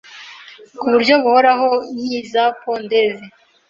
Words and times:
ku 0.79 0.85
buryo 0.91 1.13
buhoraho 1.23 1.69
nk’iza 1.93 2.43
pondezi 2.61 3.25